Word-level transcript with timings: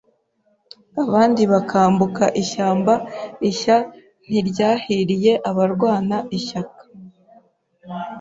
Abandi 1.03 1.41
bakambuka 1.53 2.25
ishyamba 2.41 2.93
Ishya 3.49 3.77
ntiryahiriye 4.27 5.33
abarwana 5.49 6.17
ishyaka 6.37 6.81